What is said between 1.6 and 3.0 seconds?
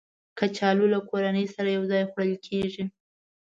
یو ځای خوړل کېږي